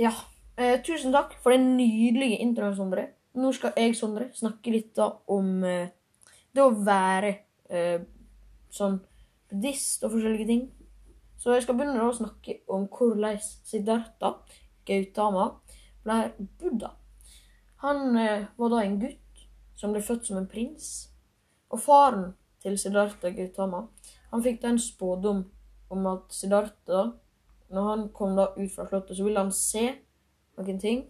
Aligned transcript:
Ja. 0.00 0.12
Eh, 0.56 0.78
tusen 0.84 1.12
takk 1.12 1.34
for 1.42 1.52
den 1.52 1.74
nydelige 1.76 2.40
introen, 2.40 2.76
Sondre. 2.76 3.06
Nå 3.36 3.52
skal 3.52 3.74
jeg, 3.76 3.94
Sondre, 3.96 4.30
snakke 4.36 4.72
litt 4.72 4.94
da 4.96 5.10
om 5.28 5.64
eh, 5.64 5.92
det 6.56 6.62
å 6.64 6.72
være 6.72 7.34
eh, 7.68 8.00
sånn 8.72 8.96
buddhist 9.50 10.06
og 10.06 10.14
forskjellige 10.14 10.48
ting. 10.48 10.62
Så 11.40 11.52
jeg 11.52 11.66
skal 11.66 11.76
begynne 11.76 12.04
å 12.04 12.16
snakke 12.16 12.58
om 12.72 12.86
hvordan 12.88 13.38
Siddhartha 13.44 14.34
Gautama 14.88 15.46
ble 16.04 16.18
Buddha. 16.60 16.94
Han 17.84 18.16
eh, 18.20 18.48
var 18.56 18.72
da 18.72 18.82
en 18.84 18.98
gutt 19.00 19.46
som 19.80 19.92
ble 19.92 20.04
født 20.04 20.28
som 20.28 20.40
en 20.40 20.48
prins. 20.48 20.90
Og 21.72 21.80
faren 21.80 22.30
til 22.64 22.80
Siddhartha 22.80 23.32
Gautama 23.36 23.86
han 24.30 24.44
fikk 24.44 24.62
da 24.62 24.72
en 24.72 24.80
spådom 24.80 25.44
om 25.90 26.06
at 26.08 26.32
Siddhartha, 26.32 27.10
når 27.70 27.88
han 27.88 28.08
kom 28.14 28.36
da 28.36 28.50
ut 28.56 28.72
fra 28.74 28.86
slottet, 28.88 29.16
så 29.16 29.24
ville 29.24 29.40
han 29.40 29.52
se 29.54 29.84
noen 30.58 30.78
ting 30.82 31.04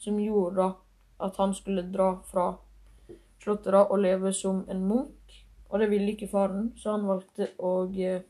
som 0.00 0.18
gjorde 0.20 0.72
at 1.22 1.36
han 1.38 1.52
skulle 1.54 1.84
dra 1.92 2.14
fra 2.26 2.46
slottet 3.42 3.74
da 3.74 3.84
og 3.84 4.00
leve 4.02 4.32
som 4.34 4.64
en 4.70 4.84
munk. 4.88 5.36
Og 5.68 5.80
det 5.80 5.88
ville 5.90 6.12
ikke 6.12 6.28
faren, 6.28 6.72
så 6.76 6.96
han 6.96 7.06
valgte 7.08 7.48
å 7.62 7.72
eh, 7.96 8.24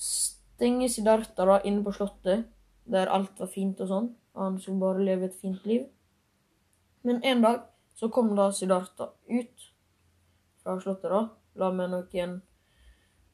stenge 0.00 0.88
Siddhartha 0.88 1.46
da 1.48 1.58
inne 1.68 1.84
på 1.84 1.92
slottet, 1.96 2.46
der 2.90 3.12
alt 3.12 3.40
var 3.40 3.50
fint 3.52 3.80
og 3.84 3.90
sånn. 3.90 4.08
Og 4.36 4.44
han 4.46 4.60
skulle 4.60 4.80
bare 4.80 5.04
leve 5.04 5.28
et 5.28 5.36
fint 5.40 5.66
liv. 5.68 5.84
Men 7.04 7.20
en 7.24 7.44
dag 7.44 7.66
så 7.96 8.08
kom 8.12 8.32
da 8.36 8.50
Siddhartha 8.56 9.10
ut 9.28 9.68
fra 10.62 10.76
slottet, 10.80 11.10
da, 11.12 11.26
la 11.60 11.70
med 11.72 11.92
noen 11.92 12.36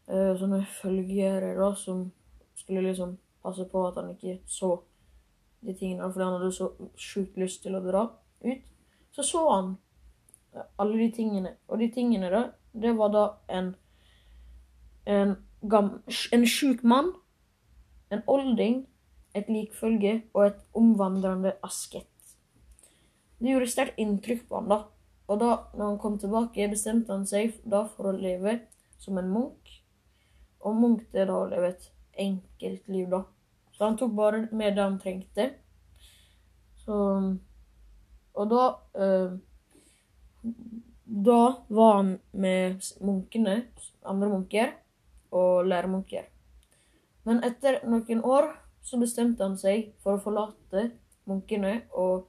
eh, 0.06 0.32
sånne 0.38 0.62
følgere 0.80 1.54
da, 1.59 1.73
som 1.79 2.09
skulle 2.66 2.83
liksom 2.83 3.16
passe 3.43 3.65
på 3.70 3.87
at 3.87 3.97
han 4.01 4.11
ikke 4.11 4.41
så 4.51 4.74
de 5.62 5.74
tingene, 5.74 6.11
fordi 6.12 6.24
han 6.24 6.37
hadde 6.37 6.52
så 6.52 6.70
sjukt 6.98 7.38
lyst 7.38 7.62
til 7.62 7.79
å 7.79 7.83
dra 7.84 8.02
ut. 8.43 8.71
Så 9.15 9.24
så 9.24 9.43
han 9.54 9.77
eh, 10.52 10.66
alle 10.82 10.99
de 10.99 11.10
tingene, 11.15 11.55
og 11.71 11.79
de 11.80 11.88
tingene 11.95 12.30
da, 12.32 12.43
det 12.77 12.93
var 12.99 13.15
da 13.15 13.27
en 13.49 13.74
en, 15.07 15.37
en 16.32 16.46
sjuk 16.46 16.82
mann, 16.82 17.13
en 18.10 18.23
olding, 18.27 18.83
et 19.35 19.49
likfølge 19.52 20.24
og 20.35 20.46
et 20.46 20.60
omvandrende 20.74 21.55
askett. 21.62 22.10
Det 23.38 23.52
gjorde 23.52 23.71
sterkt 23.71 24.01
inntrykk 24.01 24.46
på 24.49 24.59
han 24.59 24.71
da, 24.73 24.80
og 25.29 25.40
da 25.40 25.51
når 25.77 25.85
han 25.85 25.99
kom 26.02 26.18
tilbake, 26.18 26.71
bestemte 26.73 27.12
han 27.12 27.27
seg 27.29 27.59
da 27.65 27.85
for 27.93 28.10
å 28.10 28.16
leve 28.16 28.59
som 28.99 29.18
en 29.21 29.30
munk. 29.30 29.74
Og 30.66 30.74
munk 30.74 31.05
det 31.12 31.23
er 31.23 31.30
da 31.30 31.38
å 31.43 31.51
leve 31.51 31.74
et 31.74 31.90
enkelt 32.18 32.88
liv, 32.88 33.09
da. 33.10 33.22
Så 33.72 33.84
han 33.84 33.98
tok 33.98 34.14
bare 34.16 34.46
med 34.52 34.76
det 34.76 34.82
han 34.82 34.98
trengte. 35.00 35.50
Så 36.84 36.96
Og 38.36 38.50
da 38.50 38.64
eh, 38.95 39.36
Da 41.26 41.40
var 41.68 41.92
han 41.96 42.18
med 42.32 42.80
munkene, 43.00 43.66
andre 44.04 44.28
munker, 44.28 44.72
og 45.30 45.66
læremunker. 45.66 46.24
Men 47.24 47.42
etter 47.44 47.80
noen 47.87 48.22
år 48.24 48.52
så 48.82 48.98
bestemte 48.98 49.42
han 49.42 49.56
seg 49.59 49.92
for 50.02 50.16
å 50.16 50.22
forlate 50.22 50.90
munkene 51.26 51.80
og 51.94 52.28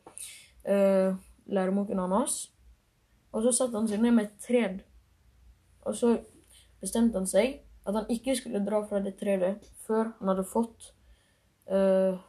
eh, 0.66 1.14
læremunken 1.46 2.00
hans. 2.00 2.48
Og 3.32 3.44
så 3.44 3.54
satte 3.54 3.78
han 3.78 3.90
seg 3.90 4.02
ned 4.02 4.16
med 4.18 4.26
et 4.26 4.40
tred. 4.42 4.80
Og 5.86 5.96
så 5.96 6.16
bestemte 6.82 7.20
han 7.20 7.30
seg 7.30 7.60
at 7.88 7.96
han 7.96 8.12
ikke 8.12 8.36
skulle 8.36 8.64
dra 8.66 8.82
fra 8.88 9.00
det 9.04 9.16
treet 9.20 9.68
før 9.88 10.12
han 10.20 10.32
hadde 10.34 10.46
fått 10.48 10.92
uh, 11.72 12.20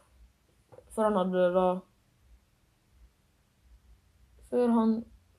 Før 0.95 1.09
han 1.09 1.19
hadde 1.19 1.45
da 1.55 1.67
Før 4.49 4.71
han 4.73 4.93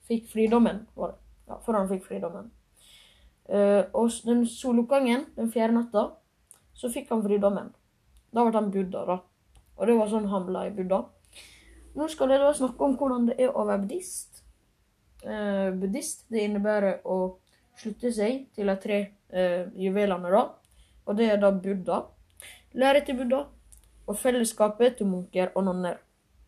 fikk 0.07 0.29
fridommen, 0.31 0.85
var 0.95 1.13
det. 1.13 1.19
Ja, 1.51 1.57
før 1.65 1.77
han 1.81 1.89
fikk 1.91 2.05
fridommen. 2.07 2.51
Uh, 3.51 3.83
og 3.95 4.11
den 4.27 4.45
soloppgangen, 4.47 5.25
den 5.35 5.51
fjerde 5.51 5.75
natta, 5.75 6.05
så 6.79 6.91
fikk 6.95 7.11
han 7.11 7.25
fridommen. 7.25 7.73
Da 8.31 8.45
ble 8.47 8.55
han 8.55 8.71
buddha, 8.71 9.03
da. 9.09 9.17
Og 9.79 9.89
det 9.89 9.97
var 9.99 10.11
sånn 10.13 10.29
han 10.31 10.47
ble 10.47 10.69
buddha. 10.77 11.01
Nå 11.99 12.07
skal 12.11 12.31
jeg 12.31 12.43
da 12.43 12.53
snakke 12.55 12.87
om 12.87 12.95
hvordan 12.99 13.27
det 13.31 13.39
er 13.43 13.51
å 13.51 13.67
være 13.67 13.83
buddhist. 13.83 14.45
Eh, 15.27 15.71
buddhist 15.75 16.27
det 16.31 16.45
innebærer 16.47 17.01
å 17.03 17.17
slutte 17.81 18.13
seg 18.13 18.47
til 18.55 18.71
de 18.71 18.77
tre 18.81 18.99
eh, 19.33 19.67
juvelene, 19.81 20.31
da. 20.31 20.45
Og 21.07 21.17
det 21.19 21.31
er 21.33 21.41
da 21.41 21.51
Buddha, 21.51 22.03
lære 22.73 23.05
til 23.07 23.19
Buddha 23.19 23.45
og 24.07 24.17
fellesskapet 24.19 24.97
til 24.99 25.07
munker 25.07 25.53
og 25.55 25.65
nonner. 25.65 25.99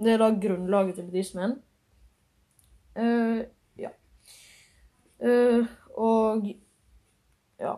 Det 0.03 0.13
er 0.13 0.19
da 0.19 0.31
grunnlaget 0.35 0.95
til 0.95 1.05
buddhismen. 1.05 1.57
Eh, 2.97 3.43
ja. 3.79 3.91
Eh, 5.23 5.67
og 5.95 6.47
ja. 7.61 7.75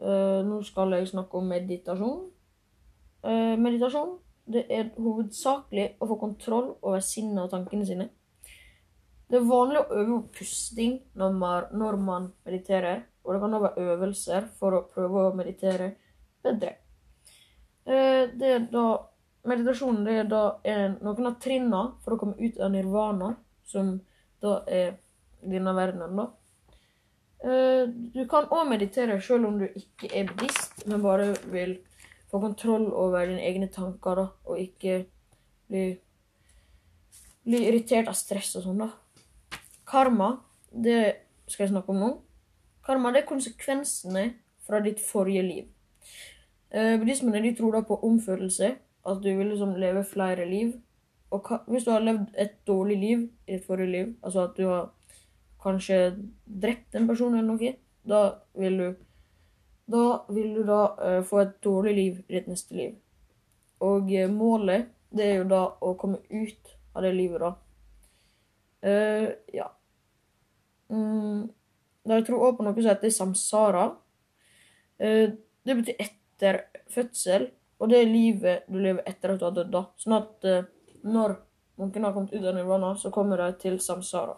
Eh, 0.00 0.40
nå 0.46 0.62
skal 0.62 0.92
jeg 0.92 1.08
snakke 1.08 1.38
om 1.38 1.50
meditasjon. 1.50 2.28
Eh, 3.24 3.58
meditasjon 3.58 4.18
det 4.46 4.66
er 4.68 4.90
hovedsakelig 5.00 5.94
å 6.00 6.08
få 6.08 6.18
kontroll 6.20 6.74
over 6.82 7.00
sinnet 7.04 7.46
og 7.46 7.50
tankene 7.52 7.86
sine. 7.88 8.08
Det 9.34 9.40
er 9.40 9.46
vanlig 9.48 9.80
å 9.80 9.96
øve 9.98 10.16
på 10.22 10.36
pusting 10.38 10.92
når 11.18 11.32
man, 11.34 11.64
når 11.74 11.96
man 11.98 12.26
mediterer, 12.46 13.00
og 13.24 13.32
det 13.34 13.40
kan 13.42 13.56
også 13.56 13.64
være 13.64 13.86
øvelser 13.94 14.46
for 14.60 14.76
å 14.76 14.84
prøve 14.92 15.24
å 15.26 15.32
meditere 15.34 15.88
bedre. 16.46 16.70
Eh, 17.82 18.30
det 18.30 18.52
er 18.60 18.68
da, 18.70 18.84
meditasjonen 19.50 20.06
det 20.06 20.16
er 20.20 20.30
da 20.30 20.44
er 20.62 20.94
noen 21.00 21.32
av 21.32 21.40
trinnene 21.42 21.82
for 22.06 22.14
å 22.14 22.20
komme 22.22 22.38
ut 22.38 22.62
av 22.62 22.70
nirvana, 22.76 23.34
som 23.66 23.96
da 24.38 24.60
er 24.70 24.94
denne 25.42 25.74
verdenen, 25.82 26.14
da. 26.22 26.30
Eh, 27.42 27.90
du 27.90 28.22
kan 28.30 28.46
òg 28.54 28.70
meditere 28.70 29.18
selv 29.18 29.50
om 29.50 29.58
du 29.64 29.66
ikke 29.66 30.14
er 30.14 30.30
buddhist, 30.30 30.86
men 30.86 31.02
bare 31.02 31.32
vil 31.50 31.80
få 32.30 32.38
kontroll 32.38 32.92
over 32.94 33.26
dine 33.26 33.42
egne 33.50 33.66
tanker, 33.66 34.22
da, 34.22 34.30
og 34.46 34.62
ikke 34.62 35.08
bli, 35.66 35.88
bli 37.42 37.66
irritert 37.72 38.14
av 38.14 38.22
stress 38.22 38.60
og 38.60 38.70
sånn, 38.70 38.86
da. 38.86 38.94
Karma, 39.86 40.36
det 40.70 41.00
skal 41.46 41.64
jeg 41.64 41.74
snakke 41.74 41.92
om 41.92 42.00
nå. 42.00 42.10
Karma 42.84 43.12
det 43.12 43.22
er 43.22 43.28
konsekvensene 43.28 44.24
fra 44.64 44.80
ditt 44.84 45.00
forrige 45.00 45.44
liv. 45.44 45.68
Eh, 46.70 46.96
buddhismene 46.98 47.42
de 47.44 47.54
tror 47.56 47.76
da 47.76 47.84
på 47.86 48.00
omfølelse, 48.02 48.74
at 49.04 49.22
du 49.22 49.30
vil 49.36 49.52
liksom 49.52 49.76
leve 49.80 50.04
flere 50.04 50.48
liv. 50.48 50.72
Og 51.30 51.48
hvis 51.66 51.84
du 51.84 51.90
har 51.90 52.04
levd 52.04 52.26
et 52.38 52.54
dårlig 52.66 52.98
liv 52.98 53.24
i 53.46 53.56
ditt 53.56 53.66
forrige 53.66 53.92
liv, 53.92 54.14
altså 54.22 54.48
at 54.48 54.56
du 54.56 54.66
har 54.68 54.90
kanskje 55.62 55.98
drept 56.44 56.94
en 56.94 57.08
person 57.08 57.34
eller 57.34 57.48
noe, 57.48 57.74
da 58.04 58.22
vil 58.54 58.78
du 58.78 58.94
da 59.86 60.24
vil 60.28 60.54
du 60.54 60.62
da 60.64 60.80
eh, 61.04 61.22
få 61.24 61.42
et 61.42 61.56
dårlig 61.64 61.94
liv 61.94 62.20
i 62.28 62.38
ditt 62.38 62.48
neste 62.48 62.76
liv. 62.76 62.94
Og 63.84 64.12
eh, 64.12 64.30
målet, 64.30 64.88
det 65.12 65.26
er 65.26 65.36
jo 65.42 65.48
da 65.50 65.64
å 65.80 65.92
komme 66.00 66.22
ut 66.30 66.76
av 66.94 67.04
det 67.04 67.12
livet, 67.12 67.42
da. 67.42 67.52
Uh, 68.84 69.30
ja. 69.54 69.70
Mm, 70.92 71.48
jeg 72.10 72.26
tror 72.26 72.48
òg 72.48 72.58
på 72.58 72.66
noe 72.66 72.76
som 72.76 72.90
heter 72.92 73.12
samsara. 73.12 73.84
det 74.98 75.74
betyr 75.74 75.96
etter 75.98 76.58
fødsel, 76.92 77.48
og 77.80 77.88
det 77.90 77.98
er 77.98 78.10
livet 78.12 78.68
du 78.68 78.76
lever 78.78 79.02
etter 79.08 79.32
at 79.32 79.40
du 79.40 79.46
har 79.48 79.56
dødd. 79.56 79.78
Sånn 79.98 80.14
at 80.18 80.44
når 81.02 81.34
munkene 81.80 82.06
har 82.06 82.14
kommet 82.14 82.34
ut 82.36 82.44
av 82.44 82.54
nirvana, 82.54 82.92
så 83.00 83.10
kommer 83.10 83.40
de 83.40 83.48
til 83.64 83.80
samsara. 83.82 84.36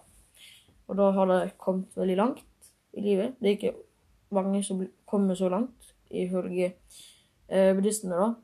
Og 0.86 0.96
da 0.96 1.10
har 1.18 1.28
de 1.30 1.50
kommet 1.58 1.98
veldig 1.98 2.16
langt 2.16 2.70
i 2.96 3.02
livet. 3.04 3.34
Det 3.40 3.50
er 3.50 3.58
ikke 3.58 3.74
mange 4.34 4.62
som 4.64 4.86
kommer 5.04 5.34
så 5.34 5.48
langt, 5.48 5.94
ifølge 6.10 6.72
eh, 7.48 7.74
buddhistene, 7.74 8.16
da. 8.16 8.34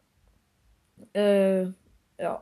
Eh, 1.14 1.68
ja. 2.18 2.36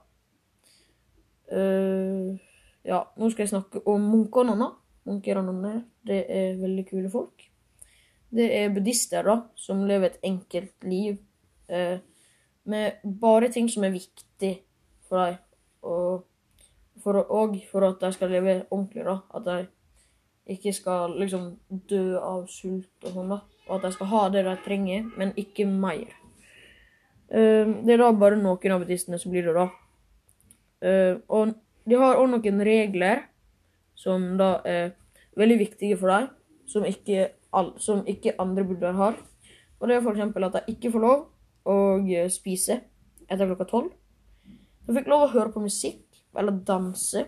Eh, 1.53 2.50
ja, 2.87 3.03
nå 3.17 3.31
skal 3.31 3.45
jeg 3.45 3.55
snakke 3.55 3.83
om 3.89 4.05
munker 4.13 4.45
og 4.45 4.53
nonner. 4.53 4.77
Munker 5.09 5.41
og 5.41 5.49
nonner, 5.49 5.83
det 6.07 6.25
er 6.29 6.61
veldig 6.61 6.87
kule 6.89 7.11
folk. 7.13 7.47
Det 8.31 8.47
er 8.61 8.71
buddhister, 8.73 9.27
da, 9.27 9.41
som 9.59 9.83
lever 9.89 10.13
et 10.13 10.25
enkelt 10.29 10.87
liv 10.87 11.19
eh, 11.69 11.99
med 12.71 13.03
bare 13.03 13.51
ting 13.51 13.69
som 13.71 13.85
er 13.85 13.95
viktig 13.95 14.53
for 15.09 15.25
dem. 15.25 15.39
Og 15.81 16.27
for, 17.03 17.17
og 17.33 17.57
for 17.71 17.87
at 17.89 18.01
de 18.03 18.13
skal 18.15 18.31
leve 18.31 18.63
ordentlig, 18.71 19.05
da. 19.09 19.19
At 19.35 19.47
de 19.49 20.55
ikke 20.55 20.73
skal 20.77 21.17
liksom 21.19 21.53
dø 21.91 22.19
av 22.21 22.47
sult 22.53 23.07
og 23.07 23.17
sånn, 23.17 23.35
da. 23.35 23.41
Og 23.69 23.77
at 23.79 23.87
de 23.87 23.93
skal 23.97 24.11
ha 24.13 24.25
det 24.35 24.45
de 24.47 24.57
trenger, 24.65 25.09
men 25.19 25.35
ikke 25.41 25.67
mer. 25.69 26.13
Eh, 27.31 27.67
det 27.67 27.97
er 27.97 28.03
da 28.03 28.13
bare 28.13 28.39
noen 28.39 28.77
av 28.77 28.85
buddhistene 28.85 29.19
som 29.21 29.35
blir 29.35 29.49
det, 29.49 29.57
da. 29.57 29.67
Eh, 30.87 31.19
og 31.29 31.55
de 31.89 31.99
har 32.01 32.21
òg 32.21 32.31
noen 32.33 32.65
regler 32.67 33.25
som 33.99 34.37
da 34.41 34.61
er 34.69 34.95
veldig 35.39 35.59
viktige 35.61 35.99
for 36.01 36.13
dem, 36.13 36.29
som 36.69 36.87
ikke, 36.87 37.31
som 37.83 38.05
ikke 38.09 38.37
andre 38.41 38.65
buddhaer 38.65 38.99
har. 38.99 39.19
Og 39.81 39.89
det 39.89 39.97
er 39.97 40.05
f.eks. 40.05 40.21
at 40.21 40.57
de 40.59 40.75
ikke 40.75 40.93
får 40.93 41.05
lov 41.05 41.27
å 41.69 41.77
spise 42.33 42.81
etter 43.29 43.49
klokka 43.49 43.69
tolv. 43.71 43.93
De 44.87 44.97
fikk 44.97 45.11
lov 45.11 45.27
å 45.27 45.33
høre 45.35 45.53
på 45.55 45.63
musikk, 45.63 46.03
eller 46.37 46.63
danse, 46.67 47.27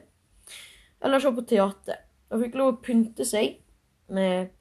eller 1.03 1.23
se 1.23 1.33
på 1.35 1.45
teater. 1.49 2.03
De 2.31 2.41
fikk 2.41 2.57
lov 2.59 2.73
å 2.73 2.81
pynte 2.85 3.27
seg 3.29 3.59
med 4.13 4.53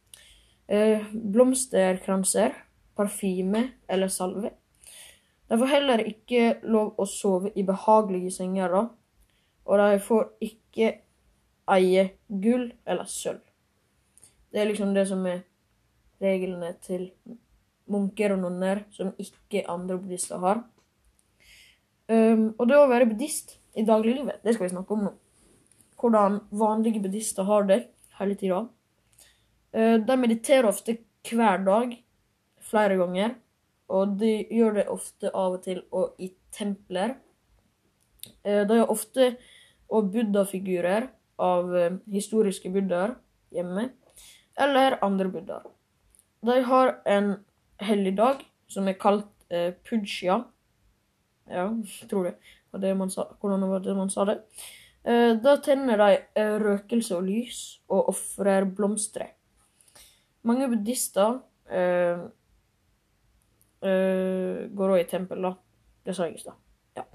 eh, 0.67 1.07
blomsterkranser, 1.11 2.55
parfyme 2.97 3.63
eller 3.89 4.11
salve. 4.11 4.53
De 5.49 5.57
får 5.59 5.71
heller 5.71 6.03
ikke 6.07 6.61
lov 6.63 6.99
å 7.01 7.07
sove 7.09 7.51
i 7.59 7.65
behagelige 7.67 8.31
senger, 8.37 8.71
da. 8.71 8.83
Og 9.65 9.79
de 9.79 10.01
får 10.01 10.27
ikke 10.41 10.91
eie 11.71 12.09
gull 12.27 12.71
eller 12.85 13.07
sølv. 13.09 13.41
Det 14.51 14.61
er 14.61 14.67
liksom 14.67 14.93
det 14.95 15.05
som 15.07 15.23
er 15.29 15.43
reglene 16.21 16.73
til 16.83 17.09
munker 17.91 18.35
og 18.35 18.43
nonner 18.43 18.83
som 18.95 19.13
ikke 19.21 19.65
andre 19.71 19.97
buddhister 19.99 20.41
har. 20.43 20.63
Um, 22.11 22.51
og 22.57 22.67
det 22.67 22.77
å 22.77 22.89
være 22.91 23.07
buddhist 23.07 23.55
i 23.77 23.85
dagliglivet, 23.87 24.41
det 24.43 24.55
skal 24.55 24.67
vi 24.67 24.73
snakke 24.73 24.95
om 24.95 25.05
nå. 25.07 25.13
Hvordan 26.01 26.39
vanlige 26.57 27.01
buddhister 27.03 27.47
har 27.47 27.67
det 27.69 27.79
hele 28.17 28.35
tida. 28.39 28.65
Uh, 29.71 29.97
de 30.03 30.17
mediterer 30.19 30.67
ofte 30.67 30.97
hver 31.29 31.63
dag, 31.63 31.95
flere 32.71 32.97
ganger. 32.99 33.37
Og 33.91 34.15
de 34.21 34.37
gjør 34.47 34.77
det 34.79 34.87
ofte 34.91 35.31
av 35.35 35.57
og 35.57 35.63
til 35.65 35.81
og 35.91 36.19
i 36.23 36.31
templer. 36.55 37.17
Uh, 38.45 38.63
de 38.67 38.79
har 38.81 38.91
ofte 38.91 39.33
og 39.91 40.11
buddha-figurer 40.13 41.09
av 41.41 41.71
uh, 41.73 41.99
historiske 42.11 42.71
buddhaer 42.71 43.15
hjemme, 43.51 43.89
eller 44.61 44.99
andre 45.03 45.29
buddhaer. 45.31 45.69
De 46.41 46.61
har 46.65 46.95
en 47.05 47.35
helligdag 47.81 48.45
som 48.71 48.87
er 48.89 48.97
kalt 48.99 49.29
eh, 49.51 49.73
puja. 49.85 50.39
Ja, 51.51 51.67
tror 52.09 52.29
det 52.29 52.35
var 52.71 52.83
det 52.83 52.95
man 52.97 53.11
sa. 53.13 53.27
Hvordan 53.41 53.67
var 53.69 53.83
det 53.85 53.97
man 53.97 54.09
sa 54.09 54.25
det? 54.29 54.39
Eh, 55.03 55.35
da 55.41 55.57
tenner 55.63 55.99
de 56.01 56.19
eh, 56.39 56.55
røkelse 56.61 57.17
og 57.17 57.27
lys 57.27 57.61
og 57.89 58.13
ofrer 58.13 58.65
blomster. 58.65 59.33
Mange 60.47 60.69
buddhister 60.71 61.41
eh, 61.69 62.25
eh, 63.85 64.67
går 64.73 64.95
òg 64.95 65.03
i 65.03 65.09
tempel, 65.09 65.45
da. 65.45 65.55
Det 66.05 66.17
sa 66.17 66.25
jeg 66.25 66.39
i 66.39 66.45
stad. 66.45 66.57
Ja. 67.01 67.07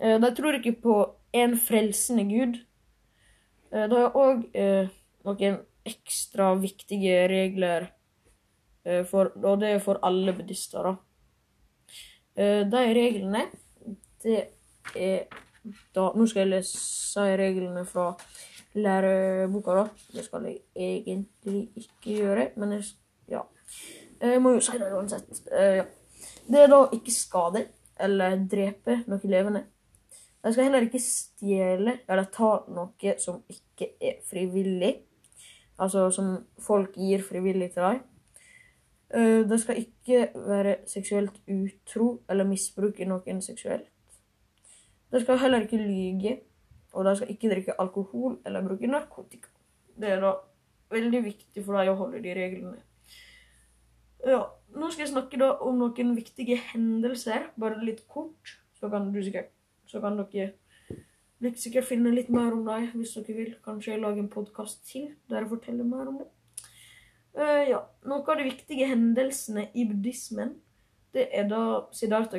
Eh, 0.00 0.16
de 0.22 0.32
tror 0.34 0.58
ikke 0.58 0.76
på 0.84 0.96
en 1.34 1.58
frelsende 1.58 2.24
gud. 2.30 2.62
Det 3.74 3.98
er 3.98 4.14
òg 4.14 4.44
noen 5.26 5.56
ekstra 5.84 6.52
viktige 6.62 7.24
regler 7.26 7.88
Eh, 8.84 9.04
for, 9.08 9.32
og 9.44 9.60
det 9.60 9.68
er 9.68 9.78
for 9.80 10.00
alle 10.04 10.32
buddhister, 10.36 10.82
da. 10.82 10.94
Eh, 12.36 12.62
de 12.68 12.82
reglene, 12.98 13.46
det 14.22 14.40
er 14.94 15.22
da 15.94 16.10
Nå 16.12 16.26
skal 16.28 16.42
jeg 16.42 16.50
lese 16.50 17.22
reglene 17.40 17.86
fra 17.88 18.10
læreboka, 18.74 19.78
da. 19.78 19.84
Det 20.12 20.24
skal 20.26 20.50
jeg 20.50 20.58
egentlig 20.76 21.68
ikke 21.76 22.18
gjøre, 22.18 22.48
men 22.56 22.72
jeg, 22.76 22.90
ja. 23.28 23.40
jeg 24.20 24.42
må 24.42 24.52
jo 24.58 24.60
si 24.60 24.76
det 24.78 24.92
uansett. 24.92 25.40
Ja. 25.50 25.86
Det 26.44 26.60
er 26.60 26.68
da 26.68 26.82
ikke 26.92 27.12
skade 27.14 27.64
eller 28.00 28.36
drepe 28.50 29.02
noe 29.10 29.30
levende. 29.30 29.64
De 30.44 30.52
skal 30.52 30.68
heller 30.68 30.84
ikke 30.84 31.00
stjele 31.00 31.98
eller 32.08 32.26
ta 32.32 32.50
noe 32.68 33.14
som 33.22 33.42
ikke 33.48 33.94
er 34.00 34.18
frivillig. 34.28 34.94
Altså 35.80 36.10
som 36.14 36.36
folk 36.62 36.94
gir 37.00 37.24
frivillig 37.24 37.72
til 37.74 37.82
dem. 37.82 38.02
De 39.14 39.48
det 39.48 39.60
skal 39.62 39.78
ikke 39.78 40.28
være 40.34 40.76
seksuelt 40.90 41.36
utro 41.48 42.06
eller 42.30 42.48
misbruke 42.48 43.06
noen 43.06 43.42
seksuelt. 43.42 43.86
De 45.12 45.20
skal 45.22 45.38
heller 45.38 45.62
ikke 45.62 45.78
lyge, 45.78 46.40
og 46.92 47.04
de 47.04 47.16
skal 47.16 47.30
ikke 47.30 47.50
drikke 47.52 47.80
alkohol 47.80 48.38
eller 48.46 48.66
bruke 48.66 48.86
narkotika. 48.90 49.48
Det 50.00 50.10
er 50.10 50.20
da 50.20 50.32
veldig 50.90 51.20
viktig 51.24 51.62
for 51.64 51.78
deg 51.78 51.92
å 51.92 51.98
holde 52.00 52.22
de 52.24 52.34
reglene. 52.34 52.80
Ja, 54.24 54.44
Nå 54.74 54.88
skal 54.90 55.04
jeg 55.04 55.12
snakke 55.12 55.38
da 55.38 55.52
om 55.62 55.76
noen 55.78 56.14
viktige 56.16 56.56
hendelser, 56.72 57.44
bare 57.60 57.78
litt 57.84 58.00
kort. 58.10 58.56
Så 58.74 58.88
kan, 58.90 59.06
sikkert, 59.14 59.52
så 59.86 60.00
kan 60.02 60.16
dere 60.18 61.52
sikkert 61.60 61.86
finne 61.86 62.10
litt 62.10 62.30
mer 62.32 62.56
om 62.56 62.64
dem 62.66 62.88
hvis 62.96 63.14
dere 63.14 63.36
vil. 63.36 63.52
Kanskje 63.62 63.92
jeg 63.92 64.02
lager 64.02 64.24
en 64.24 64.32
podkast 64.32 64.82
til 64.88 65.12
der 65.30 65.44
jeg 65.44 65.52
forteller 65.52 65.86
mer 65.86 66.10
om 66.10 66.18
det. 66.22 66.28
Uh, 67.34 67.62
ja, 67.68 67.80
Noen 68.06 68.26
av 68.30 68.40
de 68.40 68.48
viktige 68.48 68.88
hendelsene 68.90 69.68
i 69.74 69.86
buddhismen, 69.90 70.56
det 71.14 71.28
er 71.34 71.46
da 71.50 71.62
Siddhartha 71.94 72.38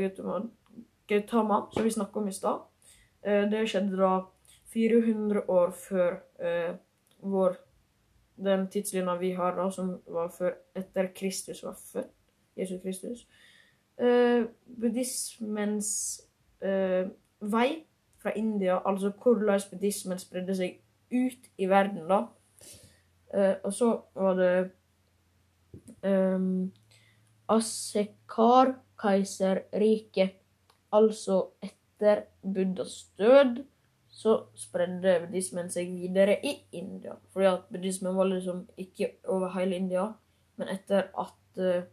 Gautama, 1.08 1.62
som 1.72 1.88
vi 1.88 1.96
snakka 1.96 2.20
om 2.20 2.30
i 2.32 2.36
stad. 2.36 2.66
Uh, 3.24 3.46
det 3.52 3.64
skjedde 3.72 4.00
da 4.00 4.14
400 4.76 5.46
år 5.52 5.72
før 5.86 6.20
uh, 6.44 6.76
vår 7.24 7.60
den 8.38 8.68
tidslinja 8.72 9.16
vi 9.20 9.32
har, 9.38 9.56
da, 9.56 9.70
som 9.72 10.02
var 10.12 10.32
før 10.34 10.54
etter 10.76 11.12
Kristus 11.16 11.64
var 11.64 11.78
født. 11.80 12.12
Jesus 12.56 12.82
Kristus. 12.82 13.28
buddhismens 14.80 16.22
vei 17.42 17.86
fra 18.18 18.32
India, 18.36 18.80
altså 18.86 19.12
hvordan 19.24 19.62
buddhismen 19.72 20.20
spredde 20.20 20.56
seg 20.56 20.82
ut 21.12 21.50
i 21.58 21.70
verden, 21.70 22.10
da. 22.10 22.26
og 23.64 23.74
så 23.74 24.02
var 24.16 24.34
det 24.40 24.72
um, 26.04 26.74
Asekar-keiserriket. 27.48 30.30
Altså 30.96 31.50
etter 31.64 32.22
Buddhas 32.42 33.12
død 33.18 33.66
så 34.16 34.36
spredde 34.56 35.18
buddhismen 35.26 35.68
seg 35.72 35.90
videre 35.92 36.38
i 36.40 36.54
India. 36.80 37.18
Fordi 37.34 37.50
at 37.50 37.66
buddhismen 37.72 38.16
var 38.16 38.30
liksom 38.30 38.62
ikke 38.80 39.10
over 39.28 39.52
hele 39.58 39.76
India, 39.76 40.06
men 40.56 40.72
etter 40.72 41.10
at 41.20 41.60
uh, 41.60 41.84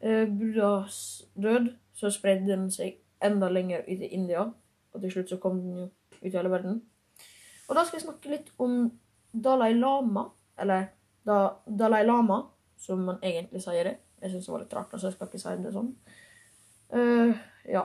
Buddhas 0.00 1.24
død, 1.36 1.68
så 1.92 2.10
spredde 2.10 2.48
den 2.48 2.70
seg 2.72 2.96
enda 3.24 3.50
lenger 3.52 3.84
ut 3.84 4.00
i 4.00 4.08
India. 4.16 4.46
Og 4.94 5.02
til 5.02 5.12
slutt 5.12 5.34
så 5.34 5.38
kom 5.42 5.60
den 5.60 5.76
jo 5.78 5.86
ut 6.22 6.30
i 6.30 6.32
hele 6.32 6.52
verden. 6.52 6.80
Og 7.68 7.76
da 7.76 7.84
skal 7.84 7.98
jeg 7.98 8.06
snakke 8.06 8.32
litt 8.32 8.48
om 8.60 8.88
Dalai 9.32 9.74
Lama, 9.76 10.24
eller 10.60 10.88
da 11.26 11.38
Dalai 11.68 12.04
Lama, 12.06 12.40
som 12.80 13.04
man 13.04 13.20
egentlig 13.20 13.60
sier 13.64 13.90
det. 13.90 13.96
Jeg 14.22 14.32
syns 14.32 14.48
det 14.48 14.54
var 14.54 14.64
litt 14.64 14.74
rart, 14.76 14.96
så 14.96 15.10
jeg 15.10 15.18
skal 15.18 15.28
ikke 15.28 15.42
si 15.44 15.54
det 15.60 15.74
sånn. 15.76 15.92
Uh, 16.96 17.36
ja. 17.68 17.84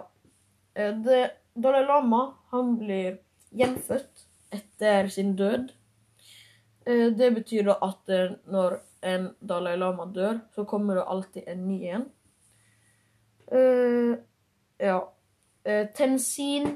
Det, 0.76 1.22
Dalai 1.56 1.86
Lama 1.86 2.22
han 2.52 2.76
blir 2.80 3.20
gjenfødt 3.56 4.26
etter 4.54 5.10
sin 5.14 5.36
død. 5.40 5.72
Uh, 6.88 7.10
det 7.16 7.32
betyr 7.36 7.70
da 7.70 7.78
at 7.86 8.14
når 8.50 8.80
en 9.06 9.30
Dalai 9.42 9.78
Lama 9.78 10.06
dør, 10.14 10.42
så 10.56 10.66
kommer 10.68 11.00
det 11.00 11.08
alltid 11.08 11.48
en 11.48 11.68
ny 11.68 11.80
en. 11.96 12.10
ja. 14.80 15.00
Tenzin 15.96 16.68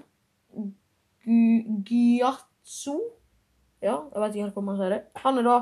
Gyatso 1.87 2.95
Ja, 3.81 3.99
jeg 4.09 4.21
vet 4.21 4.33
ikke 4.33 4.43
helt 4.43 4.55
hvordan 4.55 4.65
man 4.65 4.79
sier 4.79 4.95
det. 4.95 5.01
Han 5.23 5.37
er 5.37 5.45
da 5.47 5.57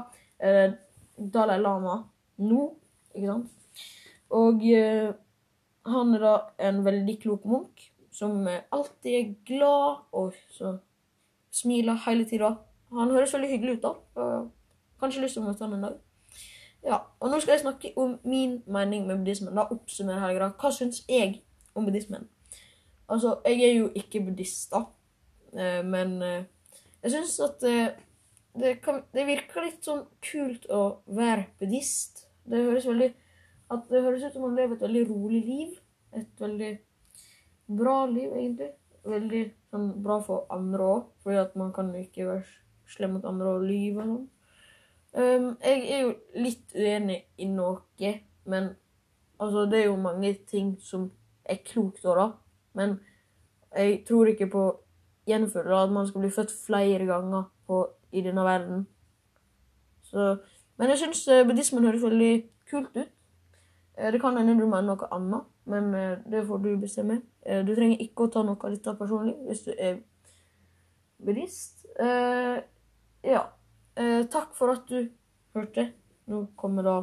Dalai 1.35 1.59
Lama 1.59 1.97
nå, 2.41 2.61
ikke 3.13 3.27
sant? 3.27 3.51
Og 4.31 4.63
eh, 4.63 5.11
han 5.91 6.15
er 6.15 6.23
da 6.23 6.35
en 6.69 6.83
veldig 6.85 7.17
klok 7.21 7.47
munk 7.49 7.87
som 8.11 8.47
alltid 8.47 9.13
er 9.15 9.33
glad 9.47 10.01
og 10.11 10.35
smiler 11.51 11.99
hele 12.05 12.25
tida. 12.27 12.55
Han 12.91 13.13
høres 13.15 13.33
veldig 13.33 13.49
hyggelig 13.49 13.77
ut, 13.77 13.85
da. 13.87 14.27
Kanskje 14.99 15.23
lyst 15.23 15.37
til 15.37 15.43
å 15.43 15.47
møte 15.47 15.63
han 15.63 15.77
en 15.77 15.85
dag. 15.87 15.99
Ja, 16.83 16.97
og 17.21 17.29
nå 17.29 17.39
skal 17.39 17.55
jeg 17.55 17.61
snakke 17.61 17.91
om 17.99 18.17
min 18.25 18.61
mening 18.65 19.05
med 19.07 19.21
buddhismen. 19.21 19.55
Da 19.55 19.67
oppsummerer 19.69 20.33
jeg 20.33 20.41
da. 20.41 20.49
Hva 20.57 20.71
syns 20.73 21.03
jeg 21.09 21.41
om 21.77 21.85
buddhismen? 21.85 22.27
Altså, 23.11 23.35
jeg 23.45 23.61
er 23.67 23.75
jo 23.75 23.91
ikke 23.95 24.23
buddhist, 24.25 24.73
da. 24.73 24.85
Eh, 25.53 25.81
men 25.85 26.15
eh, 26.25 26.43
jeg 27.03 27.13
syns 27.15 27.37
at 27.45 27.65
eh, 27.69 27.93
det, 28.57 28.79
kan, 28.85 29.03
det 29.13 29.27
virker 29.29 29.65
litt 29.65 29.85
sånn 29.85 30.05
kult 30.25 30.65
å 30.73 30.81
være 31.05 31.51
buddhist. 31.61 32.25
Det 32.49 32.63
høres 32.65 32.89
veldig 32.89 33.11
at 33.71 33.85
det 33.91 34.03
høres 34.03 34.25
ut 34.25 34.33
som 34.35 34.47
man 34.47 34.57
lever 34.57 34.75
et 34.75 34.85
veldig 34.87 35.03
rolig 35.11 35.43
liv. 35.45 35.75
Et 36.17 36.41
veldig 36.41 36.71
bra 37.77 38.05
liv, 38.09 38.31
egentlig. 38.33 38.71
Veldig 39.07 39.41
sånn, 39.71 39.87
bra 40.03 40.19
for 40.25 40.45
andre 40.53 40.89
òg, 40.95 41.07
fordi 41.23 41.39
at 41.41 41.55
man 41.57 41.71
kan 41.73 41.89
ikke 41.97 42.27
være 42.27 42.43
slem 42.91 43.15
mot 43.15 43.25
andre 43.25 43.55
og 43.55 43.65
lyve 43.65 44.03
og 44.03 44.11
sånn. 44.11 44.27
Um, 45.11 45.47
jeg 45.59 45.79
er 45.91 46.03
jo 46.05 46.11
litt 46.39 46.75
uenig 46.77 47.17
i 47.41 47.47
noe, 47.51 48.13
men 48.47 48.69
altså, 49.41 49.65
det 49.67 49.81
er 49.81 49.89
jo 49.89 49.97
mange 49.99 50.31
ting 50.47 50.75
som 50.83 51.09
er 51.43 51.59
klokt 51.67 52.05
òg, 52.05 52.21
da. 52.21 52.27
Men 52.77 52.95
jeg 53.75 54.03
tror 54.07 54.31
ikke 54.31 54.47
på 54.53 54.63
gjenfødsel, 55.27 55.75
at 55.75 55.91
man 55.97 56.07
skal 56.07 56.23
bli 56.23 56.31
født 56.31 56.53
flere 56.55 57.09
ganger 57.09 57.49
på, 57.67 57.83
i 58.11 58.23
denne 58.23 58.45
verden. 58.45 58.85
Så 60.07 60.35
men 60.81 60.89
jeg 60.89 60.97
syns 60.97 61.27
eh, 61.29 61.43
buddhismen 61.45 61.85
høres 61.85 62.01
veldig 62.01 62.31
kult 62.71 62.95
ut. 62.97 63.09
Eh, 63.97 64.11
det 64.11 64.21
kan 64.21 64.37
hende 64.37 64.55
du 64.55 64.65
mener 64.65 64.93
noe 64.93 65.09
annet. 65.11 65.47
Men 65.65 65.93
eh, 65.93 66.17
det 66.31 66.45
får 66.47 66.57
du 66.63 66.69
bestemme. 66.81 67.21
Eh, 67.45 67.63
du 67.65 67.73
trenger 67.75 68.01
ikke 68.03 68.27
å 68.27 68.33
ta 68.33 68.43
noe 68.45 68.59
av 68.59 68.75
dette 68.75 68.95
personlig 68.99 69.35
hvis 69.47 69.65
du 69.67 69.71
er 69.77 70.01
bilist. 71.21 71.85
Ja. 73.21 73.43
Takk 74.31 74.55
for 74.57 74.71
at 74.73 74.87
du 74.89 75.11
hørte. 75.53 75.91
Nå 76.31 76.45
kommer 76.57 76.87
da 76.87 76.95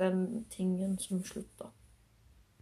den 0.00 0.22
tingen 0.48 0.94
som 1.02 1.20
slutta. 1.26 1.68